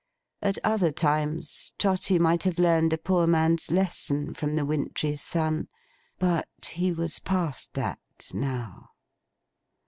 [0.41, 5.67] At other times, Trotty might have learned a poor man's lesson from the wintry sun;
[6.17, 7.99] but, he was past that,
[8.33, 8.93] now.